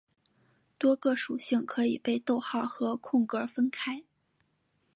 [0.79, 4.01] 多个属性可以被逗号和空格分开。